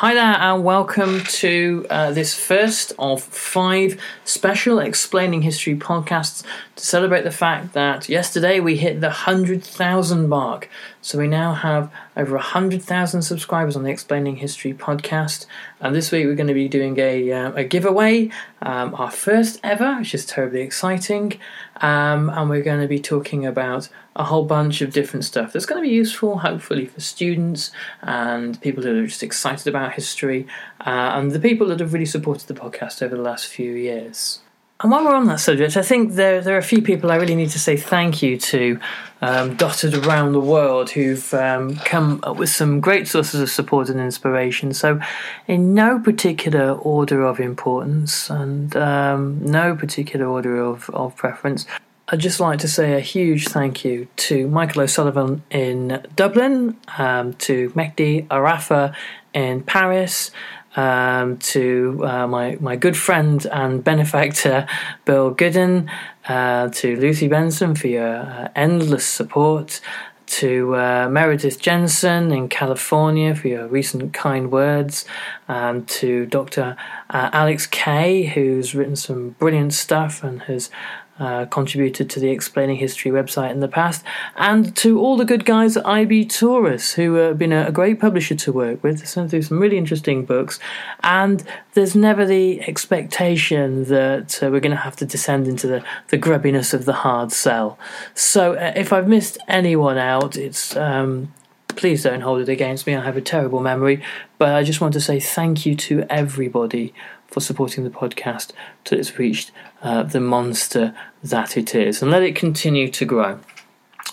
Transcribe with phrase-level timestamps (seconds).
[0.00, 6.44] Hi there, and welcome to uh, this first of five special Explaining History podcasts
[6.76, 10.70] to celebrate the fact that yesterday we hit the 100,000 mark.
[11.00, 15.46] So we now have over 100,000 subscribers on the Explaining History podcast.
[15.80, 18.30] And this week we're going to be doing a, uh, a giveaway,
[18.62, 21.38] um, our first ever, which is terribly exciting.
[21.80, 25.66] Um, and we're going to be talking about a whole bunch of different stuff that's
[25.66, 27.70] going to be useful, hopefully, for students
[28.02, 30.46] and people who are just excited about history
[30.80, 34.40] uh, and the people that have really supported the podcast over the last few years.
[34.80, 37.16] And while we're on that subject, I think there there are a few people I
[37.16, 38.78] really need to say thank you to,
[39.20, 43.88] um, dotted around the world, who've um, come up with some great sources of support
[43.88, 44.72] and inspiration.
[44.72, 45.00] So,
[45.48, 51.66] in no particular order of importance and um, no particular order of, of preference,
[52.10, 57.32] I'd just like to say a huge thank you to Michael O'Sullivan in Dublin, um,
[57.34, 58.94] to Mehdi Arafa
[59.34, 60.30] in Paris,
[60.78, 64.66] um, to uh, my, my good friend and benefactor
[65.04, 65.90] Bill Gooden,
[66.28, 69.80] uh, to Lucy Benson for your uh, endless support,
[70.26, 75.04] to uh, Meredith Jensen in California for your recent kind words,
[75.48, 76.76] and to Dr.
[77.10, 80.70] Uh, Alex Kay, who's written some brilliant stuff and has
[81.18, 84.04] uh, contributed to the Explaining History website in the past,
[84.36, 88.00] and to all the good guys at IB Tauris, who have been a, a great
[88.00, 90.58] publisher to work with, sent through some really interesting books.
[91.02, 95.84] And there's never the expectation that uh, we're going to have to descend into the,
[96.08, 97.78] the grubbiness of the hard sell.
[98.14, 100.76] So uh, if I've missed anyone out, it's.
[100.76, 101.32] Um,
[101.78, 102.96] please don't hold it against me.
[102.96, 104.02] I have a terrible memory.
[104.36, 106.92] But I just want to say thank you to everybody
[107.38, 108.50] for supporting the podcast
[108.82, 113.38] till it's reached uh, the monster that it is and let it continue to grow.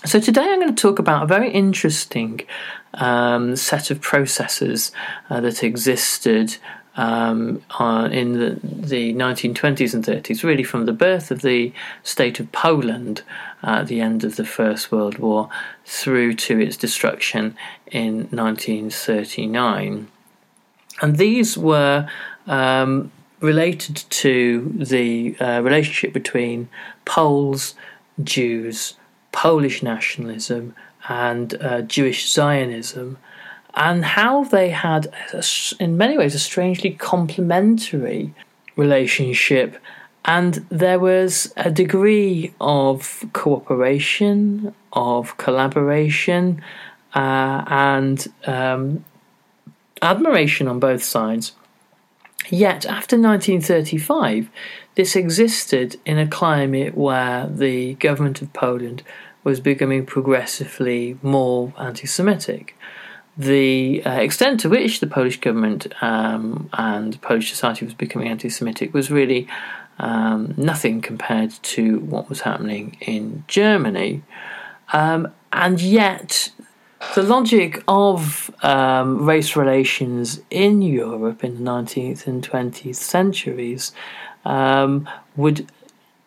[0.04, 2.42] So, today I'm going to talk about a very interesting
[2.94, 4.92] um, set of processes
[5.28, 6.58] uh, that existed
[6.96, 11.72] um, uh, in the, the, 1920s and 30s, really from the birth of the
[12.04, 13.22] state of Poland
[13.62, 15.48] at the end of the First World War
[15.84, 17.56] through to its destruction
[17.90, 20.08] in 1939.
[21.02, 22.08] And these were
[22.46, 23.10] um,
[23.40, 26.68] related to the uh, relationship between
[27.04, 27.74] Poles,
[28.22, 28.94] Jews,
[29.32, 30.74] Polish nationalism,
[31.08, 33.18] and uh, Jewish Zionism,
[33.74, 35.44] and how they had, a,
[35.78, 38.34] in many ways, a strangely complementary
[38.76, 39.76] relationship.
[40.24, 46.62] And there was a degree of cooperation, of collaboration,
[47.14, 49.04] uh, and um,
[50.02, 51.52] admiration on both sides.
[52.50, 54.48] Yet, after 1935,
[54.94, 59.02] this existed in a climate where the government of Poland
[59.44, 62.76] was becoming progressively more anti Semitic.
[63.36, 68.48] The uh, extent to which the Polish government um, and Polish society was becoming anti
[68.48, 69.46] Semitic was really
[69.98, 74.22] um, nothing compared to what was happening in Germany.
[74.92, 76.50] Um, and yet,
[77.14, 83.92] the logic of um, race relations in Europe in the 19th and 20th centuries
[84.44, 85.70] um, would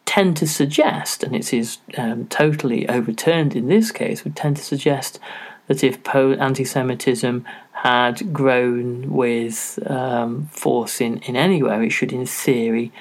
[0.06, 4.63] tend to suggest, and it is um, totally overturned in this case, would tend to
[4.63, 5.19] suggest
[5.68, 12.25] that if anti Semitism had grown with um, force in, in anywhere, it should, in
[12.25, 12.92] theory,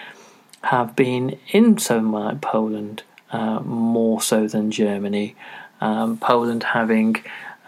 [0.63, 5.35] have been in somewhere like Poland uh, more so than Germany.
[5.81, 7.17] Um, Poland having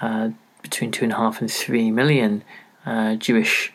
[0.00, 0.31] uh,
[0.62, 2.43] between two and a half and three million
[2.87, 3.73] uh, Jewish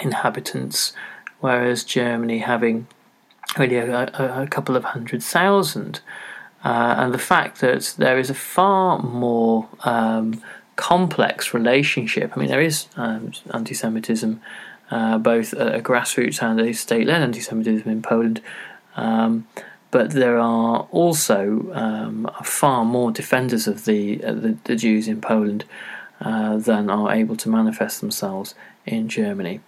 [0.00, 0.92] inhabitants,
[1.40, 2.86] whereas Germany having
[3.58, 6.00] only a, a, a couple of hundred thousand.
[6.64, 10.40] Uh, and the fact that there is a far more um,
[10.76, 12.32] complex relationship.
[12.34, 14.40] I mean, there is um, anti Semitism,
[14.90, 18.40] uh, both at a grassroots and a state led anti Semitism in Poland.
[18.96, 19.46] Um,
[19.92, 25.20] but there are also um, far more defenders of the, uh, the, the, Jews in
[25.20, 25.64] Poland
[26.20, 28.54] uh, than are able to manifest themselves
[28.86, 29.60] in Germany.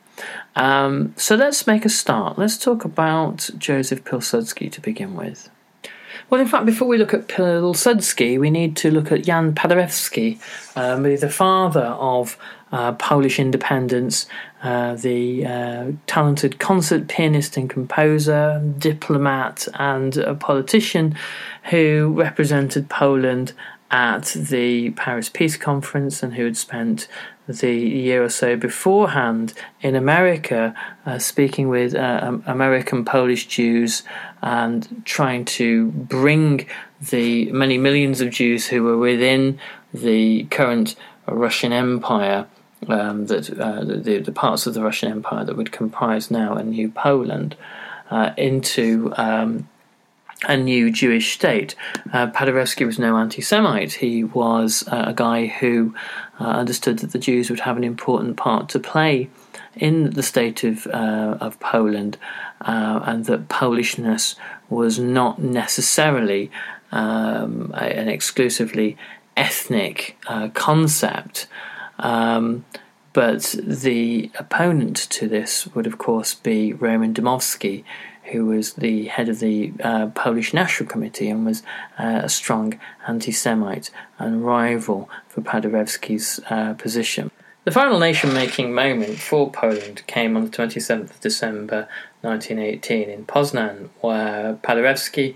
[0.56, 2.38] Um, so let's make a start.
[2.38, 5.50] Let's talk about Joseph Pilsudski to begin with.
[6.30, 10.40] Well, in fact, before we look at Pilsudski, we need to look at Jan Paderewski,
[10.76, 12.38] um, the father of
[12.72, 14.26] uh, Polish independence,
[14.62, 21.14] uh, the uh, talented concert pianist and composer, diplomat, and a politician
[21.70, 23.52] who represented Poland
[23.90, 27.06] at the Paris Peace Conference and who had spent
[27.46, 30.74] the year or so beforehand in America,
[31.04, 34.02] uh, speaking with uh, American Polish Jews
[34.42, 36.66] and trying to bring
[37.10, 39.58] the many millions of Jews who were within
[39.92, 40.96] the current
[41.26, 42.46] Russian Empire.
[42.86, 46.62] Um, that uh, the, the parts of the Russian Empire that would comprise now a
[46.62, 47.56] new Poland
[48.10, 49.70] uh, into um,
[50.48, 51.74] a new Jewish state.
[52.12, 53.94] Uh, Paderewski was no anti Semite.
[53.94, 55.94] He was uh, a guy who
[56.40, 59.30] uh, understood that the Jews would have an important part to play
[59.76, 62.16] in the state of, uh, of Poland
[62.60, 64.36] uh, and that Polishness
[64.68, 66.50] was not necessarily
[66.92, 68.96] um, an exclusively
[69.36, 71.46] ethnic uh, concept.
[71.98, 72.64] Um,
[73.12, 77.84] but the opponent to this would, of course, be Roman Dmowski,
[78.30, 81.62] who was the head of the uh, Polish National Committee and was
[81.98, 87.30] uh, a strong anti Semite and rival for Paderewski's uh, position.
[87.64, 91.88] The final nation making moment for Poland came on the 27th of December
[92.20, 95.34] 1918 in Poznan, where Paderewski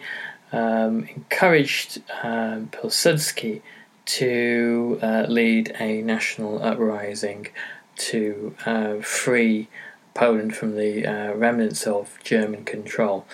[0.53, 3.63] um, encouraged um, Pilsudski
[4.05, 7.49] to uh, lead a national uprising
[7.97, 9.69] to uh, free
[10.19, 13.25] Poland from the uh, remnants of German control.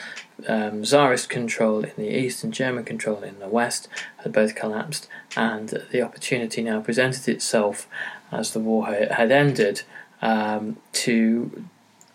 [0.47, 3.89] Um, Tsarist control in the east and German control in the west
[4.23, 7.89] had both collapsed, and the opportunity now presented itself
[8.31, 9.81] as the war had ended
[10.21, 11.65] um, to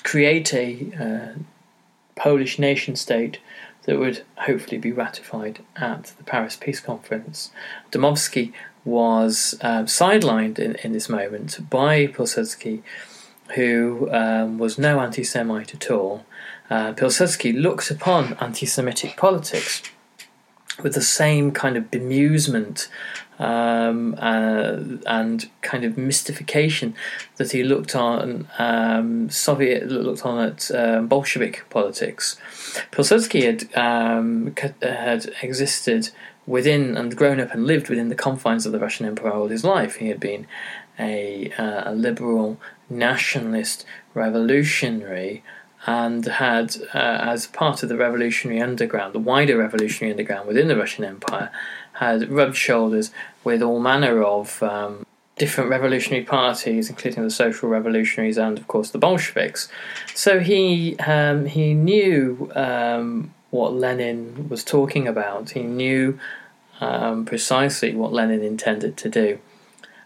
[0.04, 0.68] create a
[1.00, 1.39] uh,
[2.16, 3.39] Polish nation state
[3.83, 7.50] that would hopefully be ratified at the Paris Peace Conference.
[7.92, 8.54] Dmowski
[8.86, 12.83] was um, sidelined in, in this moment by Pilsudski
[13.56, 16.25] who um, was no anti Semite at all,
[16.69, 19.81] uh, Pilsudski looked upon anti Semitic politics
[20.81, 22.88] with the same kind of bemusement
[23.40, 26.94] um, uh, and kind of mystification
[27.38, 32.38] that he looked on um, Soviet looked on at um, Bolshevik politics.
[32.92, 36.10] Pilsudski had um, had existed
[36.45, 39.63] within and grown up and lived within the confines of the Russian Empire all his
[39.63, 39.95] life.
[39.98, 40.48] He had been
[41.00, 42.60] a, uh, a liberal
[42.90, 45.44] nationalist revolutionary
[45.86, 50.76] and had, uh, as part of the revolutionary underground, the wider revolutionary underground within the
[50.76, 51.52] Russian Empire,
[51.94, 53.12] had rubbed shoulders
[53.44, 55.06] with all manner of um,
[55.38, 59.69] different revolutionary parties, including the social revolutionaries and, of course, the Bolsheviks.
[60.14, 65.52] So he um, he knew um, what Lenin was talking about.
[65.52, 66.19] He knew
[66.81, 69.40] um, precisely what Lenin intended to do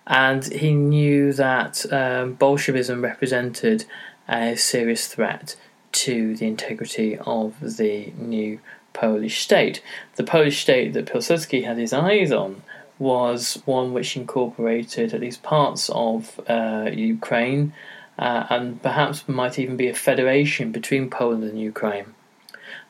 [0.07, 3.85] and he knew that um, Bolshevism represented
[4.27, 5.55] a serious threat
[5.91, 8.59] to the integrity of the new
[8.93, 9.81] Polish state.
[10.15, 12.63] The Polish state that Pilsudski had his eyes on
[12.99, 17.73] was one which incorporated at least parts of uh, Ukraine
[18.17, 22.13] uh, and perhaps might even be a federation between Poland and Ukraine.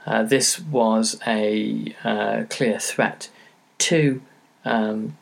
[0.06, 3.30] Uh, this was a uh, clear threat
[3.78, 4.22] to
[4.66, 5.18] um,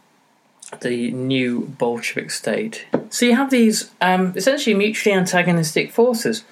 [0.79, 2.85] the new Bolshevik state.
[3.09, 6.43] So you have these um, essentially mutually antagonistic forces: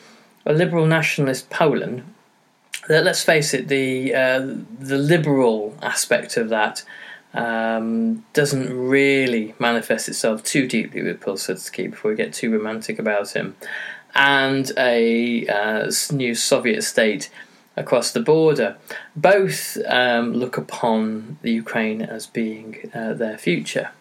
[0.46, 2.04] a liberal nationalist Poland.
[2.88, 4.40] That, let's face it, the uh,
[4.80, 6.84] the liberal aspect of that
[7.34, 13.32] um, doesn't really manifest itself too deeply with Pilsudski before we get too romantic about
[13.32, 13.56] him,
[14.16, 17.30] and a uh, new Soviet state
[17.76, 18.76] across the border.
[19.16, 23.92] Both um, look upon the Ukraine as being uh, their future.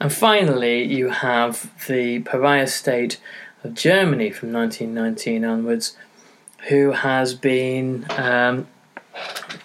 [0.00, 3.20] And finally, you have the pariah state
[3.62, 5.96] of Germany from 1919 onwards,
[6.68, 8.66] who has been um,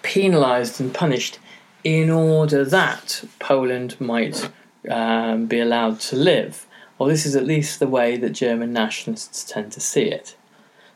[0.02, 1.38] penalised and punished
[1.84, 4.50] in order that Poland might
[4.90, 6.66] um, be allowed to live.
[6.98, 10.36] Or this is at least the way that German nationalists tend to see it.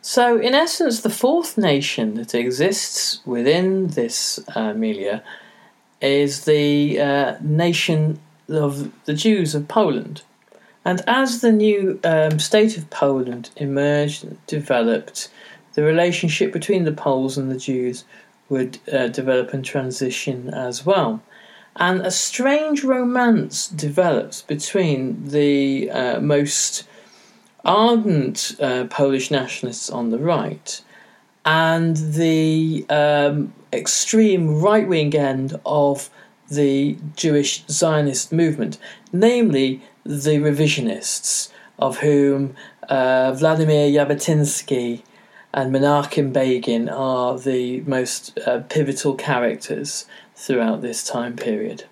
[0.02, 5.20] So, in essence, the fourth nation that exists within this uh, milieu
[6.00, 8.18] is the uh, nation
[8.50, 10.22] of the Jews of Poland.
[10.84, 15.30] And as the new um, state of Poland emerged and developed,
[15.74, 18.04] the relationship between the Poles and the Jews
[18.48, 21.22] would uh, develop and transition as well.
[21.76, 26.84] And a strange romance develops between the uh, most
[27.64, 30.82] ardent uh, Polish nationalists on the right
[31.44, 36.10] and the um, extreme right wing end of
[36.50, 38.78] the Jewish Zionist movement,
[39.12, 42.54] namely the revisionists, of whom
[42.88, 45.02] uh, Vladimir Jabotinsky
[45.52, 51.84] and Menachem Begin are the most uh, pivotal characters throughout this time period.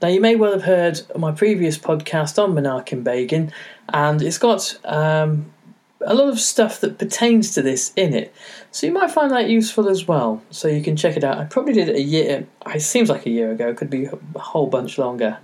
[0.00, 3.52] Now, you may well have heard my previous podcast on Menachem Begin,
[3.88, 5.52] and it's got um,
[6.04, 8.32] a lot of stuff that pertains to this in it.
[8.70, 10.42] So you might find that useful as well.
[10.50, 11.38] So you can check it out.
[11.38, 14.06] I probably did it a year, it seems like a year ago, it could be
[14.06, 15.38] a whole bunch longer.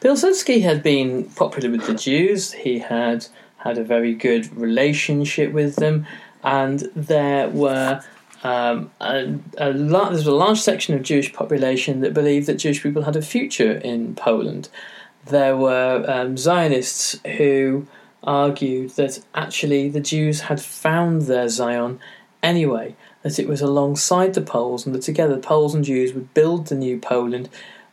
[0.00, 3.26] Pilsudski had been popular with the Jews, he had
[3.58, 6.06] had a very good relationship with them,
[6.42, 8.02] and there were
[8.42, 12.82] um, a, a there was a large section of Jewish population that believed that Jewish
[12.82, 14.70] people had a future in Poland.
[15.26, 17.86] There were um, Zionists who
[18.24, 22.00] argued that actually the Jews had found their Zion
[22.42, 26.66] anyway, that it was alongside the Poles, and that together Poles and Jews would build
[26.66, 27.48] the new Poland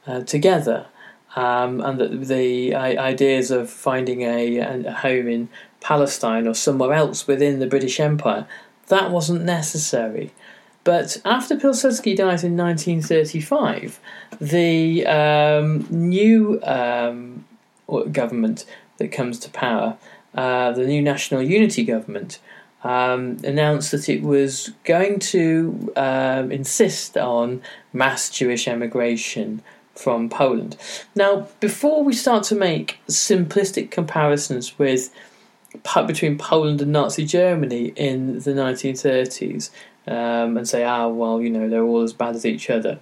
[0.05, 0.87] uh, together.
[1.35, 5.49] Um, and that the ideas of finding a, a home in
[5.81, 8.47] Palestine or somewhere else within the British Empire
[8.87, 10.31] that wasn't necessary.
[10.83, 13.99] But after Pilsudski dies in 1935,
[14.39, 17.45] the um, new um,
[18.11, 18.65] government
[18.97, 19.97] that comes to power,
[20.35, 22.39] uh, the new National Unity Government,
[22.83, 29.61] um, announced that it was going to um, insist on mass Jewish emigration
[29.95, 30.77] from Poland.
[31.15, 35.11] Now, before we start to make simplistic comparisons with
[36.07, 39.69] between Poland and Nazi Germany in the 1930s
[40.07, 42.99] um, and say, ah, well, you know, they're all as bad as each other.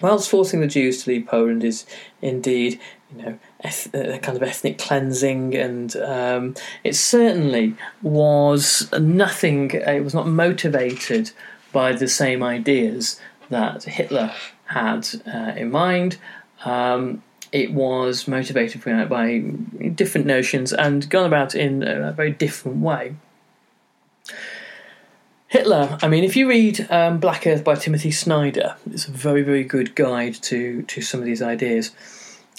[0.00, 1.86] Whilst forcing the Jews to leave Poland is
[2.20, 9.70] indeed, you know, eth- a kind of ethnic cleansing, and um, it certainly was nothing.
[9.70, 11.30] It was not motivated
[11.72, 13.20] by the same ideas
[13.50, 14.32] that Hitler
[14.66, 16.16] had uh, in mind.
[16.64, 17.22] Um,
[17.52, 19.38] it was motivated by
[19.94, 23.14] different notions and gone about in a very different way.
[25.54, 29.42] Hitler, I mean, if you read um, Black Earth by Timothy Snyder, it's a very,
[29.42, 31.92] very good guide to, to some of these ideas.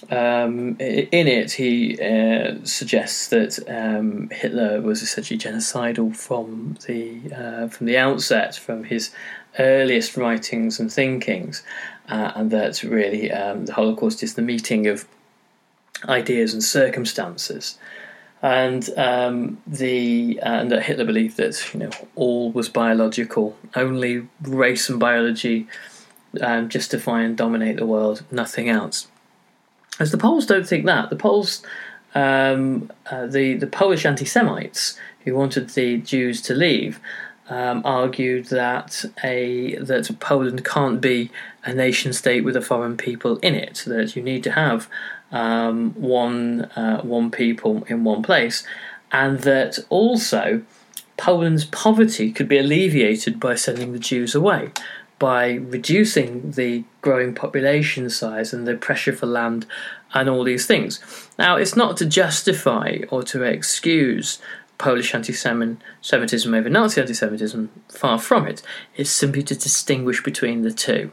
[0.09, 7.67] Um, in it, he uh, suggests that um, Hitler was essentially genocidal from the uh,
[7.67, 9.11] from the outset, from his
[9.59, 11.63] earliest writings and thinkings,
[12.07, 15.05] uh, and that really um, the Holocaust is the meeting of
[16.07, 17.77] ideas and circumstances,
[18.41, 24.27] and um, the uh, and that Hitler believed that you know all was biological, only
[24.41, 25.67] race and biology
[26.41, 29.07] um, justify and dominate the world, nothing else.
[29.99, 31.63] As the Poles don't think that, the Poles,
[32.13, 36.99] um, uh, the the Polish anti-Semites who wanted the Jews to leave,
[37.49, 41.31] um, argued that a that Poland can't be
[41.63, 43.83] a nation state with a foreign people in it.
[43.87, 44.89] That you need to have
[45.35, 48.63] um, one uh, one people in one place,
[49.11, 50.63] and that also
[51.17, 54.71] Poland's poverty could be alleviated by sending the Jews away,
[55.19, 59.65] by reducing the growing population size and the pressure for land
[60.13, 61.01] and all these things.
[61.37, 64.39] Now, it's not to justify or to excuse
[64.77, 68.61] Polish anti Semitism over Nazi anti Semitism, far from it.
[68.95, 71.11] It's simply to distinguish between the two.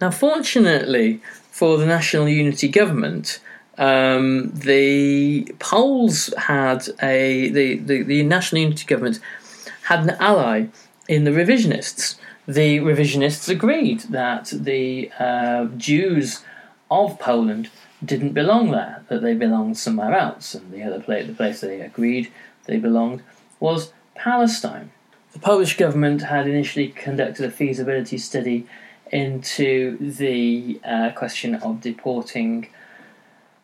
[0.00, 1.22] Now, fortunately
[1.56, 3.40] for the National Unity Government,
[3.78, 9.20] um, the Poles had a the, the, the National Unity Government
[9.84, 10.66] had an ally
[11.08, 12.16] in the revisionists.
[12.46, 16.44] The revisionists agreed that the uh, Jews
[16.90, 17.70] of Poland
[18.04, 21.80] didn't belong there, that they belonged somewhere else, and the other place, the place they
[21.80, 22.30] agreed
[22.66, 23.22] they belonged
[23.60, 24.90] was Palestine.
[25.32, 28.66] The Polish government had initially conducted a feasibility study
[29.12, 32.68] into the uh, question of deporting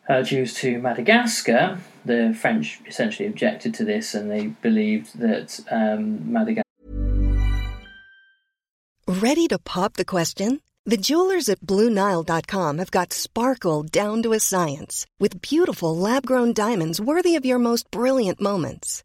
[0.08, 6.32] uh, Jews to Madagascar, the French essentially objected to this and they believed that um,
[6.32, 6.62] Madagascar.
[9.06, 10.60] Ready to pop the question?
[10.84, 16.52] The jewelers at BlueNile.com have got sparkle down to a science with beautiful lab grown
[16.52, 19.04] diamonds worthy of your most brilliant moments.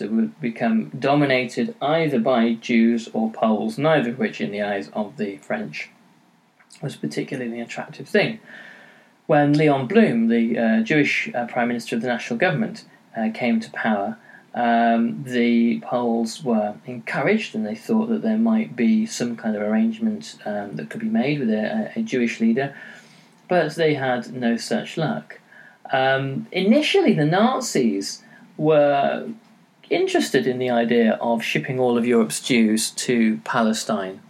[0.00, 5.16] Would become dominated either by Jews or Poles, neither of which, in the eyes of
[5.16, 5.90] the French,
[6.82, 8.40] was particularly an attractive thing.
[9.26, 12.84] When Leon Blum, the uh, Jewish uh, Prime Minister of the national government,
[13.16, 14.18] uh, came to power,
[14.54, 19.62] um, the Poles were encouraged and they thought that there might be some kind of
[19.62, 22.76] arrangement um, that could be made with a, a, Jewish leader,
[23.48, 25.40] but they had no such luck.
[25.90, 28.22] Um, initially, the Nazis
[28.58, 29.30] were
[29.92, 34.20] interested in the idea of shipping all of Europe's Jews to Palestine.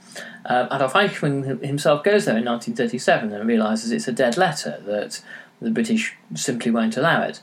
[0.45, 5.23] Uh, Adolf Eichmann himself goes there in 1937 and realizes it's a dead letter, that
[5.61, 7.41] the British simply won't allow it.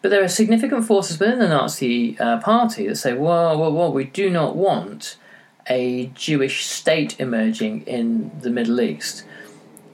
[0.00, 3.92] But there are significant forces within the Nazi uh, party that say, well, well, well,
[3.92, 5.16] we do not want
[5.68, 9.24] a Jewish state emerging in the Middle East.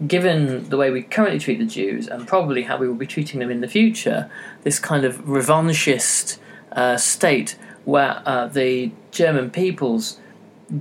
[0.07, 3.41] Given the way we currently treat the Jews, and probably how we will be treating
[3.41, 4.31] them in the future,
[4.63, 6.39] this kind of revanchist
[6.75, 10.19] uh, state where uh, the German people's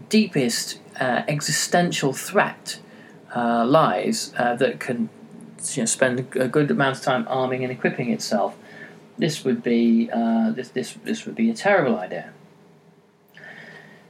[0.10, 2.79] deepest uh, existential threat
[3.36, 5.10] uh, lies uh, that can
[5.73, 8.56] you know, spend a good amount of time arming and equipping itself.
[9.17, 10.08] This would be
[10.56, 12.34] this, this this would be a terrible idea.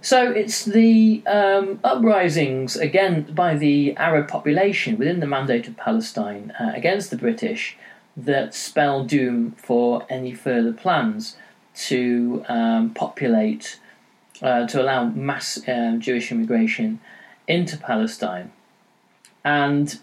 [0.03, 6.51] So it's the um, uprisings again by the Arab population within the Mandate of Palestine
[6.59, 7.77] uh, against the British
[8.17, 11.37] that spell doom for any further plans
[11.75, 13.79] to um, populate
[14.41, 16.99] uh, to allow mass uh, Jewish immigration
[17.47, 18.51] into Palestine.
[19.43, 19.99] And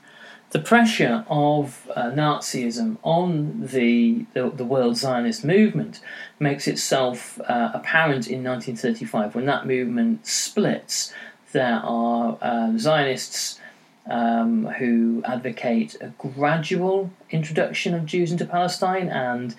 [0.51, 6.01] the pressure of uh, Nazism on the, the, the, world Zionist movement
[6.41, 11.15] makes itself uh, apparent in 1935 when that movement splits.
[11.53, 13.61] There are uh, Zionists
[14.09, 19.55] um, who advocate a gradual introduction of Jews into Palestine and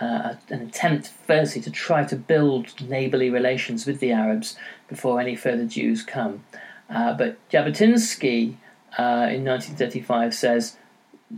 [0.00, 4.56] uh, an attempt, firstly, to try to build neighbourly relations with the Arabs
[4.88, 6.44] before any further Jews come.
[6.88, 8.54] Uh, but Jabotinsky
[8.98, 10.76] uh, in 1935 says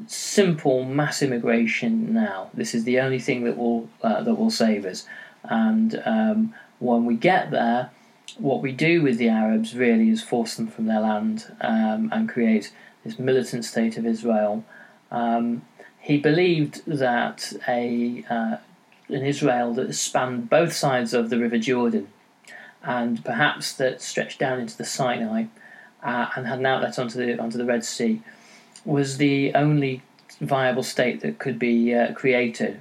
[0.07, 2.51] simple mass immigration now.
[2.55, 5.07] This is the only thing that will uh, that will save us.
[5.45, 7.91] And um, when we get there,
[8.39, 12.29] what we do with the Arabs really is force them from their land um, and
[12.29, 12.73] create
[13.05, 14.65] this militant state of Israel.
[15.11, 15.63] Um,
[16.03, 18.57] he believed that a uh,
[19.09, 22.09] an Israel that spanned both sides of the River Jordan,
[22.83, 25.45] and perhaps that stretched down into the Sinai,
[26.03, 28.21] uh, and had an outlet onto the onto the Red Sea,
[28.85, 30.03] was the only
[30.41, 32.81] viable state that could be uh, created.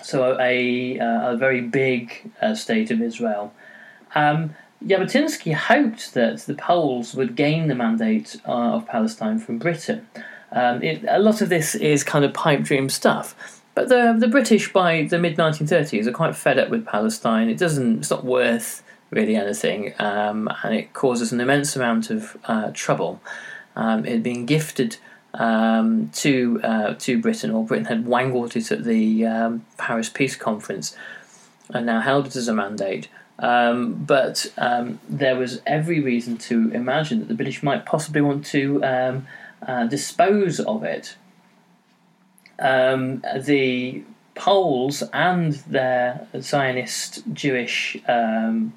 [0.00, 3.52] So a uh, a very big uh, state of Israel.
[4.14, 4.54] Um,
[4.84, 10.06] Jabotinsky hoped that the Poles would gain the mandate uh, of Palestine from Britain
[10.52, 13.60] um, it, a lot of this is kind of pipe dream stuff.
[13.74, 17.48] But the the British by the mid 1930s are quite fed up with Palestine.
[17.48, 18.00] It doesn't.
[18.00, 23.20] It's not worth really anything, um, and it causes an immense amount of uh, trouble.
[23.74, 24.98] Um, it had been gifted
[25.34, 30.36] um, to uh, to Britain, or Britain had wangled it at the um, Paris Peace
[30.36, 30.94] Conference,
[31.70, 33.08] and now held it as a mandate.
[33.38, 38.44] Um, but um, there was every reason to imagine that the British might possibly want
[38.46, 38.82] to
[39.66, 41.16] uh, dispose of it.
[42.58, 44.02] Um, the
[44.34, 48.72] Poles and their Zionist Jewish um,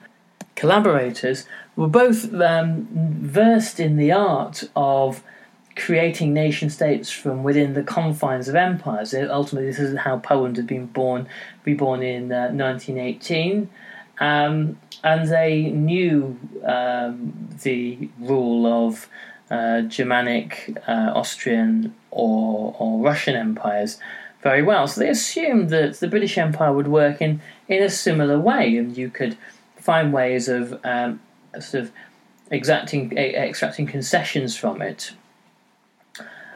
[0.56, 1.46] collaborators
[1.76, 5.24] were both um, versed in the art of
[5.76, 9.14] creating nation states from within the confines of empires.
[9.14, 11.28] Ultimately, this is how Poland had been born,
[11.66, 13.70] reborn in uh, 1918.
[14.20, 19.10] Um, and they knew um, the rule of
[19.50, 24.00] uh, Germanic, uh, Austrian, or, or Russian empires
[24.42, 24.88] very well.
[24.88, 28.96] So they assumed that the British Empire would work in, in a similar way, and
[28.98, 29.38] you could
[29.76, 31.20] find ways of um,
[31.60, 31.92] sort of
[32.52, 35.14] exacting, extracting concessions from it.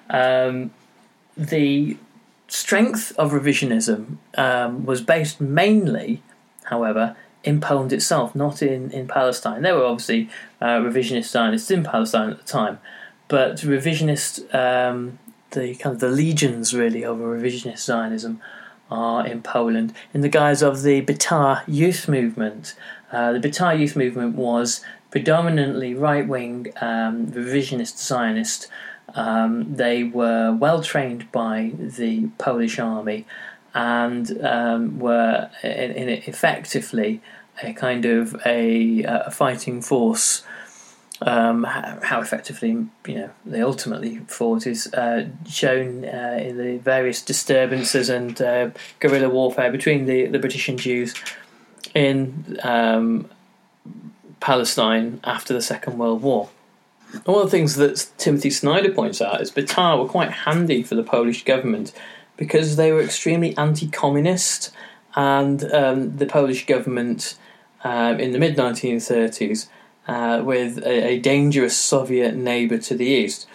[0.10, 0.71] Um,
[1.38, 1.97] the
[2.47, 6.21] strength of revisionism um, was based mainly,
[6.65, 9.62] however, in Poland itself, not in, in Palestine.
[9.62, 10.30] There were obviously
[10.62, 12.80] uh, revisionist Zionists in Palestine at the time,
[13.28, 15.19] but revisionist, um,
[15.52, 18.41] the kind of the legions really of revisionist Zionism
[18.91, 22.75] are in Poland in the guise of the Betar youth movement.
[23.12, 28.67] Uh, the Betar youth movement was predominantly right wing um, revisionist Zionist.
[29.15, 33.25] Um, they were well trained by the Polish army
[33.73, 37.21] and um, were in, in effectively
[37.63, 40.43] a kind of a, a fighting force.
[41.21, 42.69] Um, how effectively,
[43.05, 48.69] you know, they ultimately fought is uh, shown uh, in the various disturbances and uh,
[49.01, 51.13] guerrilla warfare between the, the British and Jews
[51.93, 53.29] in um,
[54.39, 56.47] Palestine after the Second World War.
[57.25, 60.95] one of the things that Timothy Snyder points out is Betar were quite handy for
[60.95, 61.91] the Polish government
[62.39, 64.71] because they were extremely anti-communist,
[65.15, 67.38] and um, the Polish government
[67.84, 69.67] um, in the mid 1930s,
[70.08, 73.45] uh, with a, a, dangerous Soviet neighbour to the east,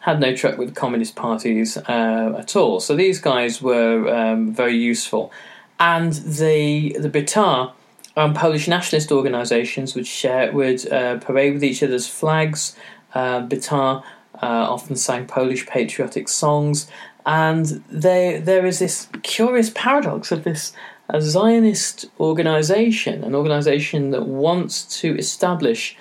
[0.00, 2.80] had no truck with communist parties uh, at all.
[2.80, 5.32] So these guys were um, very useful,
[5.78, 7.72] and the the Betar.
[8.14, 12.76] Um, Polish nationalist organisations would share would uh, parade with each other's flags.
[13.14, 14.02] Uh, Betar
[14.42, 16.88] uh, often sang Polish patriotic songs,
[17.24, 20.72] and there there is this curious paradox of this
[21.08, 25.96] a Zionist organization, an organization that wants to establish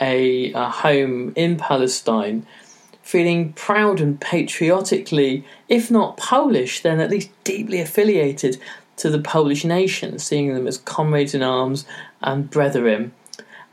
[0.00, 2.44] a, a, home in Palestine,
[3.02, 8.60] feeling proud and patriotically, if not Polish, then at least deeply affiliated
[8.96, 11.86] to the Polish nation, seeing them as comrades in arms
[12.22, 13.12] and brethren.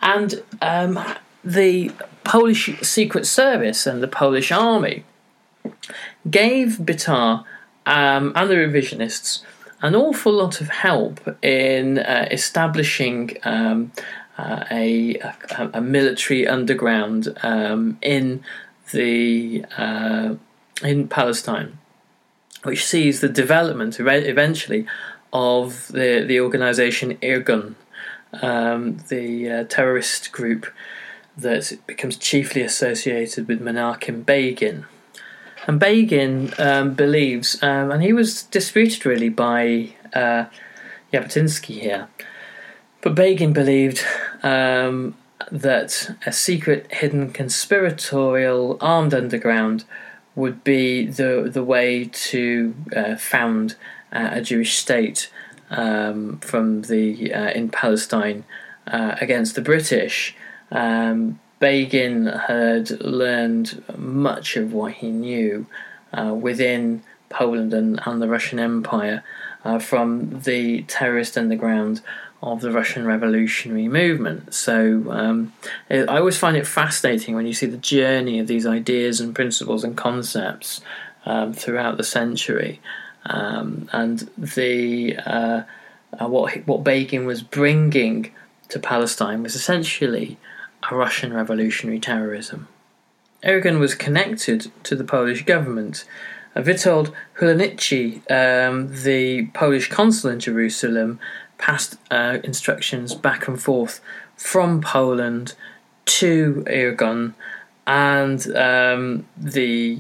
[0.02, 1.04] And um,
[1.44, 1.92] the
[2.24, 5.04] Polish Secret Service and the Polish Army
[6.30, 7.44] gave Betar
[7.86, 9.44] um, and the revisionists
[9.82, 13.92] an awful lot of help in uh, establishing um,
[14.38, 18.42] uh, a, a, a, military underground um, in
[18.92, 20.36] the uh,
[20.82, 21.78] in Palestine,
[22.64, 24.88] which sees the development eventually
[25.34, 27.76] of the the organisation Irgun,
[28.42, 30.66] um, the uh, terrorist group
[31.36, 34.86] that becomes chiefly associated with Menachem Begin.
[35.66, 40.46] And Begin um, believes, um, and he was disputed really by uh,
[41.12, 42.10] Jabotinsky here,
[43.02, 44.04] but Begin believed
[44.42, 45.16] um,
[45.52, 49.86] that a secret, hidden, conspiratorial, armed underground
[50.36, 53.76] would be the the way to uh, found
[54.12, 55.32] uh, a Jewish state
[55.70, 58.44] um, from the uh, in Palestine
[58.88, 60.36] uh, against the British.
[60.72, 65.66] Um, Begin had learned much of what he knew
[66.12, 69.24] uh, within Poland and, and, the Russian Empire
[69.64, 72.02] uh, from the terrorist underground
[72.42, 74.54] of the Russian revolutionary movement.
[74.54, 75.54] So um,
[75.88, 79.34] it, I always find it fascinating when you see the journey of these ideas and
[79.34, 80.82] principles and concepts
[81.26, 82.82] um, throughout the century.
[83.26, 85.62] Um, and the uh,
[86.20, 88.32] uh what what Begin was bringing
[88.68, 90.38] to Palestine was essentially
[90.92, 92.68] Russian revolutionary terrorism.
[93.44, 96.06] Irgun was connected to the Polish government.
[96.56, 101.20] Uh, Witold Hulanicki, um, the Polish consul in Jerusalem,
[101.58, 104.02] passed uh, instructions back and forth
[104.36, 105.56] from Poland
[106.06, 107.34] to Irgun,
[107.86, 110.00] and um, the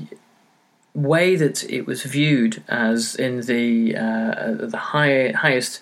[0.94, 5.80] way that it was viewed as in the uh, the high, highest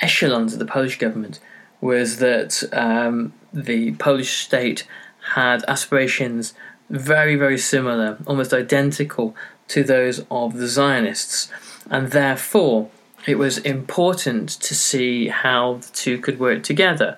[0.00, 1.40] echelons of the Polish government
[1.80, 4.86] was that um, the Polish state
[5.34, 6.54] had aspirations
[6.88, 9.34] very, very similar, almost identical
[9.68, 11.50] to those of the Zionists,
[11.88, 12.90] and therefore
[13.26, 17.16] it was important to see how the two could work together.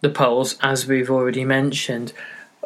[0.00, 2.12] The Poles, as we've already mentioned,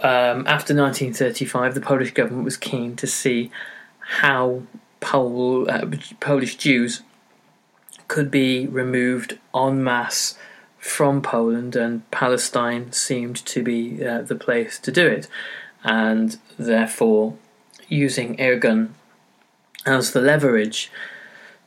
[0.03, 3.51] um, after 1935, the Polish government was keen to see
[3.99, 4.63] how
[5.01, 5.87] Pole, uh,
[6.21, 7.03] Polish Jews
[8.09, 10.37] could be removed en masse
[10.83, 15.29] from Poland, and Palestine seemed to be uh, the place to do it.
[15.85, 17.37] And therefore,
[17.89, 18.89] using Irgun
[19.87, 20.91] as the leverage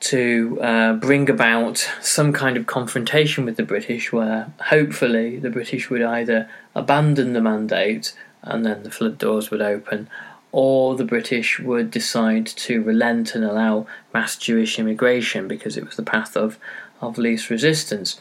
[0.02, 5.90] to uh, bring about some kind of confrontation with the British, where hopefully the British
[5.90, 10.10] would either abandon the mandate and then the flood doors would open,
[10.52, 15.96] or the British would decide to relent and allow mass Jewish immigration because it was
[15.96, 16.60] the path of,
[17.00, 18.20] of least resistance.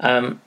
[0.00, 0.40] Um,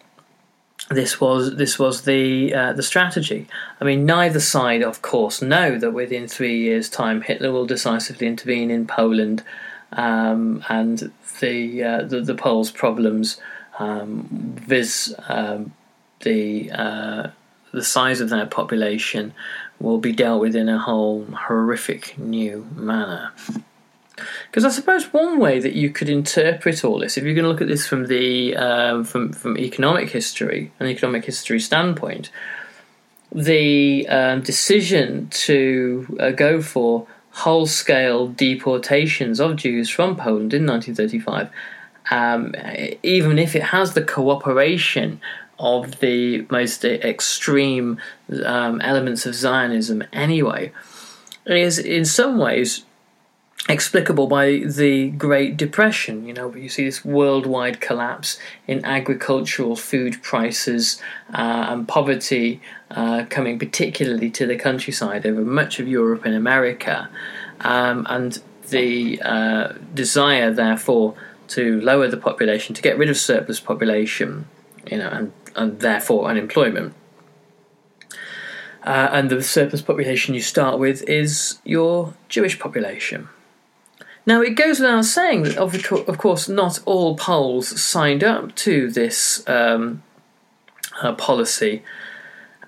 [0.89, 3.47] this was this was the uh, the strategy.
[3.79, 8.27] I mean, neither side, of course, know that within three years' time Hitler will decisively
[8.27, 9.43] intervene in Poland,
[9.91, 13.39] um, and the, uh, the, the Poles' problems
[13.77, 15.73] um, vis um,
[16.21, 17.27] the uh,
[17.71, 19.33] the size of their population
[19.79, 23.31] will be dealt with in a whole horrific new manner.
[24.49, 27.49] Because I suppose one way that you could interpret all this, if you're going to
[27.49, 32.31] look at this from the uh, from from economic history, an economic history standpoint,
[33.31, 40.65] the um, decision to uh, go for whole scale deportations of Jews from Poland in
[40.65, 41.49] 1935,
[42.09, 42.55] um,
[43.03, 45.21] even if it has the cooperation
[45.59, 47.99] of the most extreme
[48.45, 50.71] um, elements of Zionism anyway,
[51.45, 52.83] is in some ways
[53.67, 56.25] explicable by the Great Depression.
[56.25, 61.01] You know, you see this worldwide collapse in agricultural food prices
[61.33, 67.09] uh, and poverty uh, coming particularly to the countryside over much of Europe and America,
[67.61, 71.15] um, and the uh, desire, therefore,
[71.49, 74.47] to lower the population, to get rid of surplus population,
[74.89, 76.93] you know, and, and therefore unemployment.
[78.83, 83.27] Uh, and the surplus population you start with is your Jewish population.
[84.29, 89.43] Now, it goes without saying that, of, course, not all Poles signed up to this
[89.49, 90.03] um,
[91.01, 91.81] uh, policy,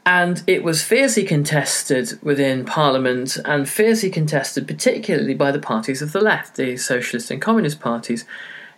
[0.03, 6.13] and it was fiercely contested within Parliament and fiercely contested particularly by the parties of
[6.13, 8.25] the left, the Socialist and Communist parties,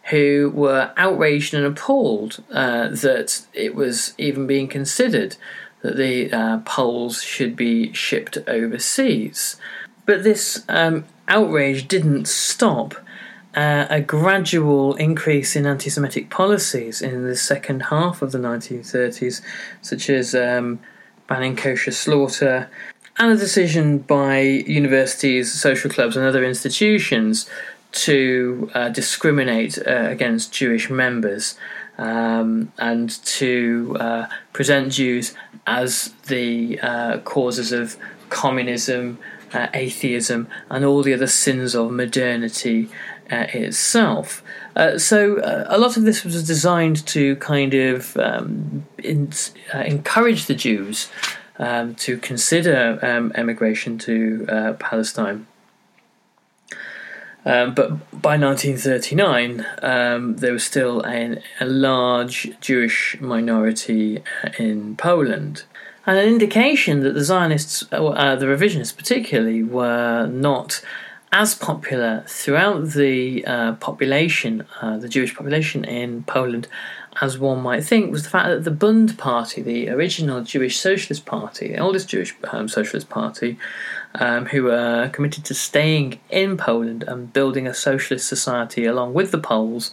[0.10, 5.38] who were outraged and appalled uh, that it was even being considered
[5.84, 9.56] that the uh, Poles should be shipped overseas.
[10.06, 12.96] But this um, outrage didn't stop
[13.56, 19.42] uh, a gradual increase in anti Semitic policies in the second half of the 1930s,
[19.82, 20.80] such as um,
[21.28, 22.70] banning kosher slaughter,
[23.18, 27.48] and a decision by universities, social clubs, and other institutions
[27.92, 31.56] to uh, discriminate uh, against Jewish members
[32.00, 35.36] um, and to uh, present Jews
[35.68, 37.98] as the uh, causes of
[38.30, 39.20] communism
[39.54, 42.90] uh, atheism, and all the other sins of modernity
[43.32, 44.44] uh, itself.
[44.76, 49.32] Uh, so uh, a lot of this was designed to kind of um, in,
[49.74, 51.10] uh, encourage the Jews
[51.60, 55.48] um, to consider um, emigration to uh, Palestine.
[57.46, 57.90] Um, but
[58.22, 64.24] by 1939, um, there was still a, a large Jewish minority
[64.58, 65.64] in Poland
[66.06, 70.82] and an indication that the Zionists, uh, the revisionists particularly, were not
[71.32, 76.68] as popular throughout the uh, population, uh, the Jewish population in Poland,
[77.22, 81.26] as one might think, was the fact that the Bund Party, the original Jewish Socialist
[81.26, 83.58] Party, the oldest Jewish um, Socialist Party,
[84.16, 89.32] um, who were committed to staying in Poland and building a socialist society along with
[89.32, 89.92] the Poles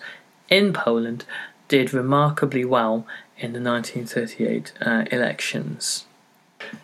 [0.49, 1.25] in Poland,
[1.71, 3.07] did remarkably well
[3.39, 6.05] in the 1938 uh, elections.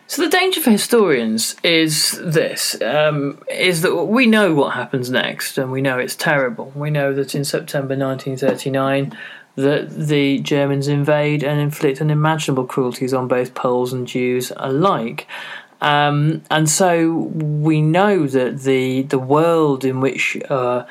[0.07, 5.59] So the danger for historians is this: um, is that we know what happens next,
[5.59, 6.71] and we know it's terrible.
[6.73, 9.15] We know that in September 1939,
[9.55, 15.27] that the Germans invade and inflict unimaginable cruelties on both Poles and Jews alike.
[15.79, 20.85] Um, and so we know that the the world in which uh,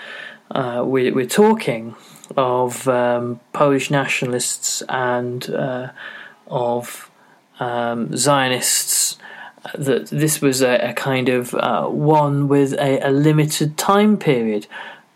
[0.51, 1.97] uh, we, are talking
[2.37, 5.91] of um, Polish nationalists and uh,
[6.47, 7.11] of
[7.61, 9.19] um, Zionists
[9.75, 14.67] that this was a, a kind of uh, one with a, a, limited time period.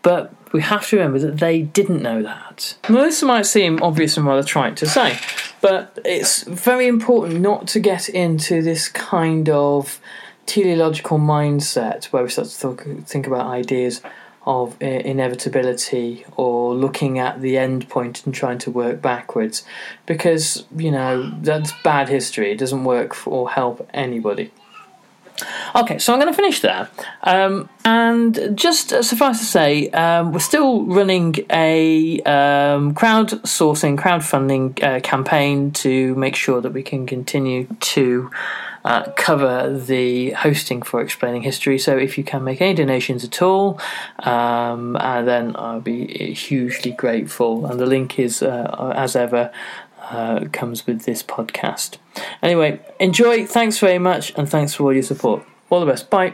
[0.01, 2.75] But we have to remember that they didn't know that.
[2.89, 5.17] Now, this might seem obvious and rather trite to say,
[5.61, 10.01] but it's very important not to get into this kind of
[10.45, 14.01] teleological mindset where we start to think about ideas
[14.45, 19.63] of uh, inevitability or looking at the end point and trying to work backwards.
[20.05, 22.51] Because you know that's bad history.
[22.51, 24.51] It doesn't work for, or help anybody.
[25.75, 26.89] Okay, so I'm going to finish there.
[27.23, 34.83] Um, and just uh, suffice to say, um, we're still running a um, crowdsourcing, crowdfunding
[34.83, 38.29] uh, campaign to make sure that we can continue to
[38.85, 41.77] uh, cover the hosting for Explaining History.
[41.77, 43.79] So if you can make any donations at all,
[44.19, 47.65] um, uh, then I'll be hugely grateful.
[47.65, 49.51] And the link is, uh, as ever,
[50.09, 51.97] uh, comes with this podcast.
[52.41, 53.45] Anyway, enjoy.
[53.45, 55.43] Thanks very much, and thanks for all your support.
[55.69, 56.09] All the best.
[56.09, 56.33] Bye.